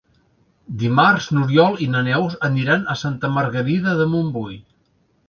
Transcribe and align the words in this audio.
Dimarts 0.83 1.27
n'Oriol 1.35 1.77
i 1.87 1.87
na 1.95 2.01
Neus 2.07 2.37
aniran 2.49 2.87
a 2.95 2.97
Santa 3.03 3.31
Margarida 3.37 3.95
de 4.01 4.09
Montbui. 4.15 4.59